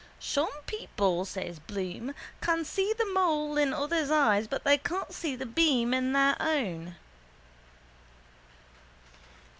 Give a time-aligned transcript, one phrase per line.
[0.19, 5.35] —Some people, says Bloom, can see the mote in others' eyes but they can't see
[5.35, 6.95] the beam in their own.